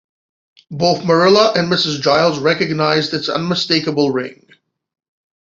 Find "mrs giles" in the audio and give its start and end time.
1.71-2.39